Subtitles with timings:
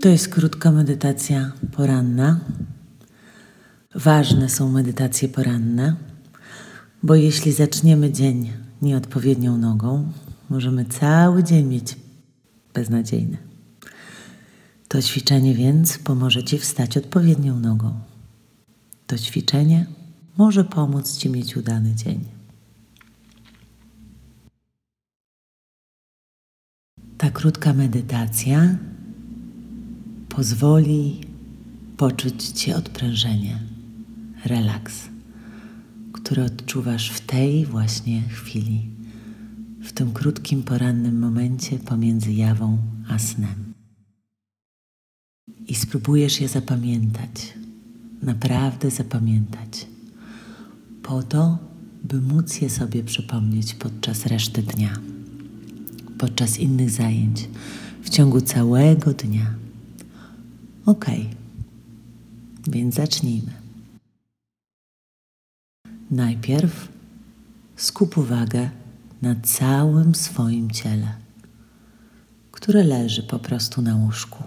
[0.00, 2.40] To jest krótka medytacja poranna.
[3.94, 5.96] Ważne są medytacje poranne,
[7.02, 8.52] bo jeśli zaczniemy dzień
[8.82, 10.12] nieodpowiednią nogą,
[10.50, 11.96] możemy cały dzień mieć
[12.74, 13.36] beznadziejny.
[14.88, 18.00] To ćwiczenie więc pomoże Ci wstać odpowiednią nogą.
[19.06, 19.86] To ćwiczenie
[20.36, 22.24] może pomóc Ci mieć udany dzień.
[27.18, 28.76] Ta krótka medytacja
[30.36, 31.20] pozwoli
[31.96, 33.58] poczuć Cię odprężenie,
[34.44, 35.08] relaks,
[36.12, 38.90] który odczuwasz w tej właśnie chwili,
[39.82, 43.72] w tym krótkim porannym momencie pomiędzy jawą a snem.
[45.68, 47.54] I spróbujesz je zapamiętać,
[48.22, 49.86] naprawdę zapamiętać,
[51.02, 51.58] po to,
[52.04, 55.00] by móc je sobie przypomnieć podczas reszty dnia,
[56.18, 57.48] podczas innych zajęć,
[58.02, 59.65] w ciągu całego dnia.
[60.86, 61.06] Ok,
[62.66, 63.52] więc zacznijmy.
[66.10, 66.88] Najpierw
[67.76, 68.70] skup uwagę
[69.22, 71.14] na całym swoim ciele,
[72.52, 74.44] które leży po prostu na łóżku.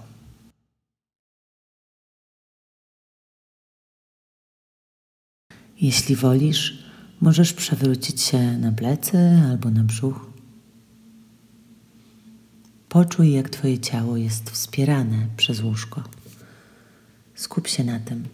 [5.81, 6.83] Jeśli wolisz,
[7.21, 10.29] możesz przewrócić się na plecy albo na brzuch.
[12.89, 16.18] Poczuj, jak Twoje ciało jest wspierane przez łóżko.
[17.39, 18.27] Skup się na tym.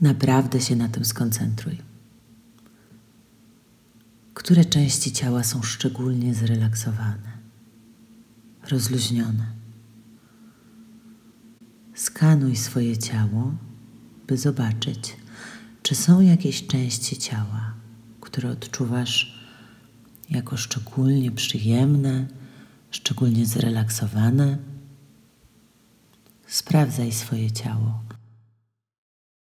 [0.00, 1.78] Naprawdę się na tym skoncentruj.
[4.34, 7.38] Które części ciała są szczególnie zrelaksowane,
[8.70, 9.46] rozluźnione?
[11.94, 13.54] Skanuj swoje ciało,
[14.26, 15.16] by zobaczyć,
[15.82, 17.74] czy są jakieś części ciała,
[18.20, 19.42] które odczuwasz
[20.30, 22.26] jako szczególnie przyjemne,
[22.90, 24.71] szczególnie zrelaksowane
[26.52, 28.02] Sprawdzaj swoje ciało.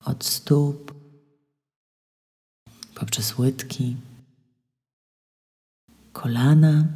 [0.04, 0.94] Od stóp
[2.94, 3.96] poprzez łydki,
[6.12, 6.86] kolana,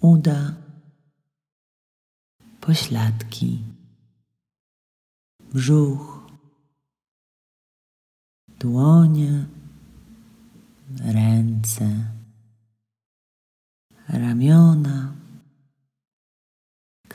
[0.00, 0.54] uda,
[2.60, 3.64] pośladki,
[5.52, 6.26] brzuch,
[8.58, 9.46] dłonie,
[11.04, 11.88] ręce,
[14.08, 15.25] ramiona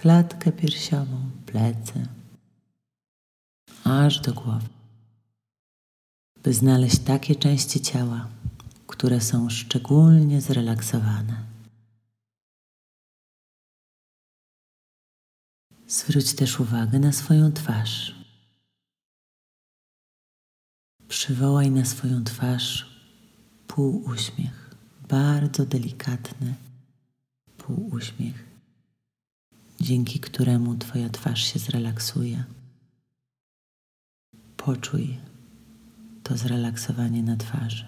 [0.02, 2.08] klatkę piersiową, plecy,
[3.84, 4.70] aż do głowy,
[6.44, 8.30] by znaleźć takie części ciała,
[8.88, 11.44] które są szczególnie zrelaksowane.
[15.88, 18.16] Zwróć też uwagę na swoją twarz.
[21.08, 23.00] Przywołaj na swoją twarz
[23.68, 24.76] półuśmiech,
[25.10, 26.56] bardzo delikatny
[27.58, 28.51] półuśmiech
[29.82, 32.44] dzięki któremu Twoja twarz się zrelaksuje.
[34.58, 35.18] Poczuj
[36.24, 37.86] to zrelaksowanie na twarzy.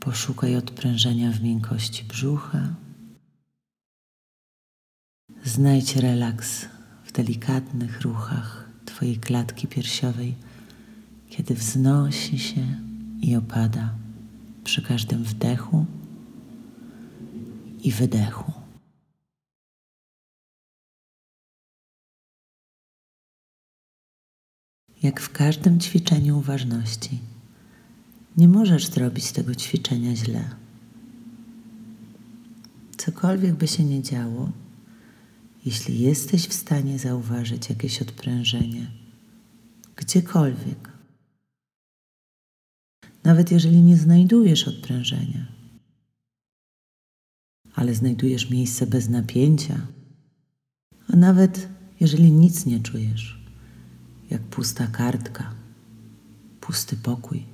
[0.00, 2.74] Poszukaj odprężenia w miękkości brzucha.
[5.44, 6.66] Znajdź relaks
[7.04, 10.34] w delikatnych ruchach Twojej klatki piersiowej,
[11.30, 12.66] kiedy wznosi się
[13.22, 13.94] i opada
[14.64, 15.86] przy każdym wdechu
[17.82, 18.55] i wydechu.
[25.06, 27.18] Jak w każdym ćwiczeniu uważności,
[28.36, 30.44] nie możesz zrobić tego ćwiczenia źle.
[32.96, 34.50] Cokolwiek by się nie działo,
[35.64, 38.90] jeśli jesteś w stanie zauważyć jakieś odprężenie,
[39.96, 40.92] gdziekolwiek,
[43.24, 45.46] nawet jeżeli nie znajdujesz odprężenia,
[47.74, 49.86] ale znajdujesz miejsce bez napięcia,
[51.08, 51.68] a nawet
[52.00, 53.45] jeżeli nic nie czujesz,
[54.30, 55.54] jak pusta kartka,
[56.60, 57.46] pusty pokój,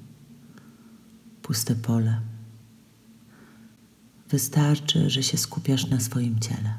[1.43, 2.21] puste pole.
[4.28, 6.78] Wystarczy, że się skupiasz na swoim ciele,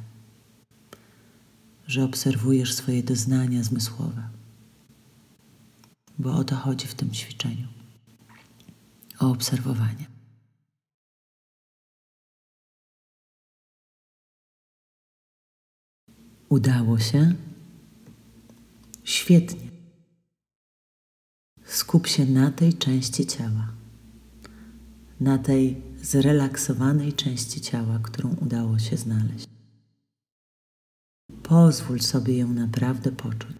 [1.87, 4.29] że obserwujesz swoje doznania zmysłowe,
[6.19, 7.67] bo o to chodzi w tym ćwiczeniu
[9.19, 10.05] o obserwowanie.
[16.49, 17.33] Udało się?
[19.03, 19.72] Świetnie.
[21.73, 23.67] Skup się na tej części ciała,
[25.19, 29.47] na tej zrelaksowanej części ciała, którą udało się znaleźć.
[31.43, 33.57] Pozwól sobie ją naprawdę poczuć.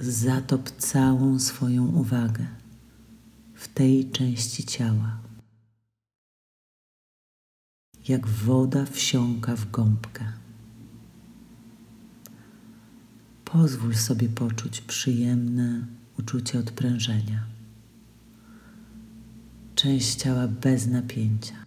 [0.00, 2.46] Zatop całą swoją uwagę
[3.54, 5.18] w tej części ciała.
[8.08, 10.32] jak woda wsiąka w gąbkę.
[13.52, 15.86] Pozwól sobie poczuć przyjemne
[16.18, 17.46] uczucie odprężenia.
[19.74, 21.64] Część ciała bez napięcia.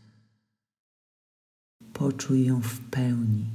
[1.94, 3.46] Poczuj ją w pełni,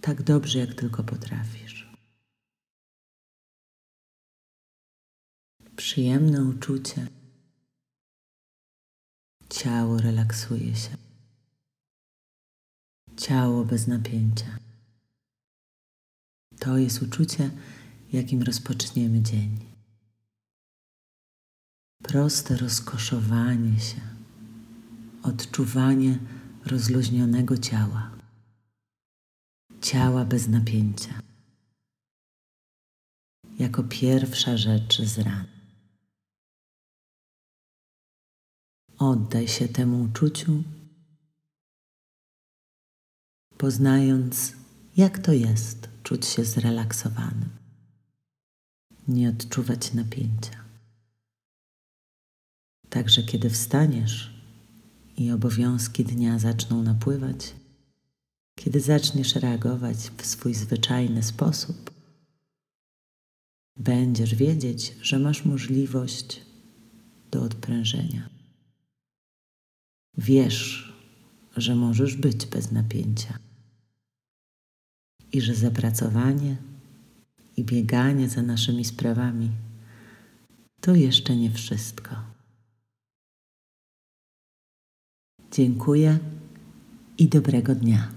[0.00, 1.90] tak dobrze jak tylko potrafisz.
[5.76, 7.06] Przyjemne uczucie.
[9.48, 10.96] Ciało relaksuje się.
[13.16, 14.65] Ciało bez napięcia.
[16.66, 17.50] To jest uczucie,
[18.12, 19.58] jakim rozpoczniemy dzień.
[22.02, 24.00] Proste rozkoszowanie się,
[25.22, 26.18] odczuwanie
[26.64, 28.10] rozluźnionego ciała,
[29.82, 31.20] ciała bez napięcia,
[33.58, 35.46] jako pierwsza rzecz z ran.
[38.98, 40.62] Oddaj się temu uczuciu,
[43.58, 44.52] poznając,
[44.96, 47.50] jak to jest czuć się zrelaksowanym,
[49.08, 50.64] nie odczuwać napięcia.
[52.90, 54.42] Także kiedy wstaniesz
[55.16, 57.54] i obowiązki dnia zaczną napływać,
[58.54, 61.90] kiedy zaczniesz reagować w swój zwyczajny sposób,
[63.76, 66.42] będziesz wiedzieć, że masz możliwość
[67.30, 68.28] do odprężenia.
[70.18, 70.92] Wiesz,
[71.56, 73.45] że możesz być bez napięcia
[75.36, 76.56] i że zapracowanie
[77.56, 79.50] i bieganie za naszymi sprawami
[80.80, 82.10] to jeszcze nie wszystko.
[85.52, 86.18] Dziękuję
[87.18, 88.08] i dobrego dnia.